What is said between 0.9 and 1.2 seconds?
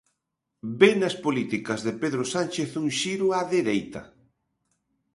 nas